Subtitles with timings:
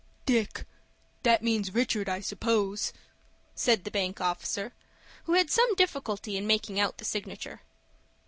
[0.25, 2.91] "Dick!—that means Richard, I suppose,"
[3.53, 4.73] said the bank officer,
[5.25, 7.61] who had some difficulty in making out the signature.